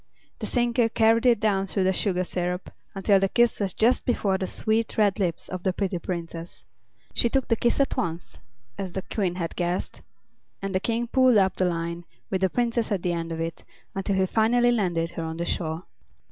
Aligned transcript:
The 0.39 0.47
sinker 0.47 0.89
carried 0.89 1.27
it 1.27 1.39
down 1.39 1.67
through 1.67 1.83
the 1.83 1.93
sugar 1.93 2.23
syrup 2.23 2.71
until 2.95 3.19
the 3.19 3.29
kiss 3.29 3.59
was 3.59 3.75
just 3.75 4.03
before 4.03 4.39
the 4.39 4.47
sweet, 4.47 4.97
red 4.97 5.19
lips 5.19 5.47
of 5.47 5.61
the 5.61 5.73
pretty 5.73 5.99
Princess. 5.99 6.65
She 7.13 7.29
took 7.29 7.47
the 7.47 7.55
kiss 7.55 7.79
at 7.79 7.95
once, 7.95 8.39
as 8.79 8.93
the 8.93 9.03
Queen 9.03 9.35
had 9.35 9.55
guessed, 9.55 10.01
and 10.59 10.73
the 10.73 10.79
King 10.79 11.05
pulled 11.05 11.37
up 11.37 11.55
the 11.55 11.65
line, 11.65 12.05
with 12.31 12.41
the 12.41 12.49
Princess 12.49 12.91
at 12.91 13.03
the 13.03 13.13
end 13.13 13.31
of 13.31 13.39
it, 13.39 13.63
until 13.93 14.15
he 14.15 14.25
finally 14.25 14.71
landed 14.71 15.11
her 15.11 15.23
on 15.23 15.37
the 15.37 15.45
shore. 15.45 15.83